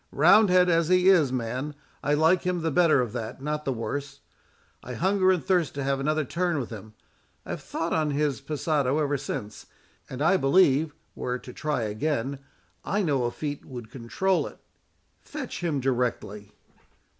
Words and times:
Roundhead 0.11 0.67
as 0.67 0.87
he 0.87 1.09
is, 1.09 1.31
man, 1.31 1.75
I 2.03 2.15
like 2.15 2.41
him 2.41 2.63
the 2.63 2.71
better 2.71 3.01
of 3.01 3.13
that, 3.13 3.39
not 3.39 3.65
the 3.65 3.71
worse. 3.71 4.21
I 4.81 4.95
hunger 4.95 5.29
and 5.29 5.45
thirst 5.45 5.75
to 5.75 5.83
have 5.83 5.99
another 5.99 6.25
turn 6.25 6.57
with 6.59 6.71
him. 6.71 6.95
I 7.45 7.51
have 7.51 7.61
thought 7.61 7.93
on 7.93 8.09
his 8.09 8.41
passado 8.41 8.97
ever 8.97 9.19
since, 9.19 9.67
and 10.09 10.19
I 10.23 10.37
believe, 10.37 10.95
were 11.13 11.35
it 11.35 11.43
to 11.43 11.53
try 11.53 11.83
again, 11.83 12.39
I 12.83 13.03
know 13.03 13.25
a 13.25 13.31
feat 13.31 13.63
would 13.63 13.91
control 13.91 14.47
it. 14.47 14.57
Fetch 15.19 15.61
him 15.61 15.79
directly." 15.79 16.51